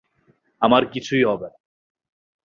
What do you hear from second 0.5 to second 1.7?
আমার কিছুই হবে না।